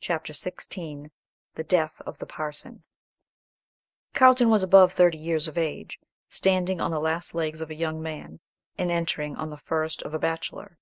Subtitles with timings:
[0.00, 1.10] CHAPTER XVI
[1.54, 2.82] DEATH OF THE PARSON
[4.14, 8.00] CARLTON was above thirty years of age, standing on the last legs of a young
[8.00, 8.40] man,
[8.78, 10.78] and entering on the first of a bachelor.